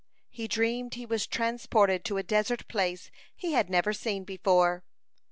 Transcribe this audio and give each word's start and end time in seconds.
He 0.31 0.47
dreamed 0.47 0.95
he 0.95 1.05
was 1.05 1.27
transported 1.27 2.03
to 2.05 2.17
a 2.17 2.23
desert 2.23 2.67
place 2.67 3.11
he 3.35 3.53
had 3.53 3.69
never 3.69 3.93
seen 3.93 4.23
before. 4.23 4.83